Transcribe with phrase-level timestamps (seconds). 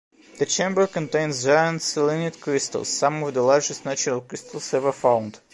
[0.39, 5.39] The chamber contains giant selenite crystals, some of the largest natural crystals ever found.